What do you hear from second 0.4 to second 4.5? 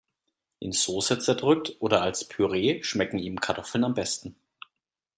In Soße zerdrückt oder als Püree schmecken ihm Kartoffeln am besten.